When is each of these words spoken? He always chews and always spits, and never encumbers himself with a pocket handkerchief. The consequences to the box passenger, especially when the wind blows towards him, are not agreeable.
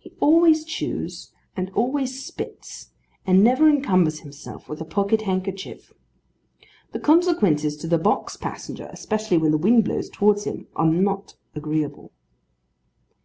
He 0.00 0.10
always 0.18 0.64
chews 0.64 1.30
and 1.56 1.70
always 1.70 2.24
spits, 2.24 2.90
and 3.24 3.40
never 3.44 3.68
encumbers 3.70 4.18
himself 4.18 4.68
with 4.68 4.80
a 4.80 4.84
pocket 4.84 5.22
handkerchief. 5.22 5.92
The 6.90 6.98
consequences 6.98 7.76
to 7.76 7.86
the 7.86 7.98
box 7.98 8.36
passenger, 8.36 8.90
especially 8.92 9.38
when 9.38 9.52
the 9.52 9.56
wind 9.56 9.84
blows 9.84 10.10
towards 10.10 10.42
him, 10.42 10.66
are 10.74 10.90
not 10.90 11.36
agreeable. 11.54 12.10